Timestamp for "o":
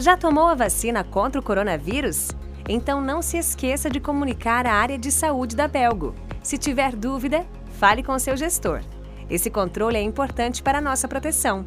1.40-1.44